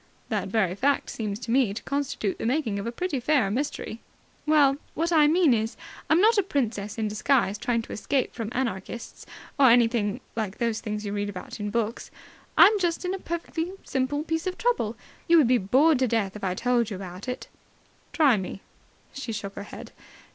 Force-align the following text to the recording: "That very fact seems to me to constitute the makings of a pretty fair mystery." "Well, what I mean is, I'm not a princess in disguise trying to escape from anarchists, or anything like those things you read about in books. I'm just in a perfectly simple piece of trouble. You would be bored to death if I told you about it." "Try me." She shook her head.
"That 0.29 0.47
very 0.47 0.73
fact 0.73 1.11
seems 1.11 1.37
to 1.41 1.51
me 1.51 1.75
to 1.75 1.83
constitute 1.83 2.39
the 2.39 2.45
makings 2.47 2.79
of 2.79 2.87
a 2.87 2.91
pretty 2.91 3.19
fair 3.19 3.51
mystery." 3.51 4.01
"Well, 4.47 4.77
what 4.95 5.11
I 5.11 5.27
mean 5.27 5.53
is, 5.53 5.77
I'm 6.09 6.19
not 6.19 6.39
a 6.39 6.41
princess 6.41 6.97
in 6.97 7.07
disguise 7.07 7.59
trying 7.59 7.83
to 7.83 7.93
escape 7.93 8.33
from 8.33 8.49
anarchists, 8.51 9.27
or 9.59 9.69
anything 9.69 10.19
like 10.35 10.57
those 10.57 10.81
things 10.81 11.05
you 11.05 11.13
read 11.13 11.29
about 11.29 11.59
in 11.59 11.69
books. 11.69 12.09
I'm 12.57 12.79
just 12.79 13.05
in 13.05 13.13
a 13.13 13.19
perfectly 13.19 13.73
simple 13.83 14.23
piece 14.23 14.47
of 14.47 14.57
trouble. 14.57 14.97
You 15.27 15.37
would 15.37 15.47
be 15.47 15.59
bored 15.59 15.99
to 15.99 16.07
death 16.07 16.35
if 16.35 16.43
I 16.43 16.55
told 16.55 16.89
you 16.89 16.95
about 16.95 17.27
it." 17.27 17.47
"Try 18.11 18.37
me." 18.37 18.61
She 19.13 19.31
shook 19.31 19.53
her 19.53 19.61
head. 19.69 19.91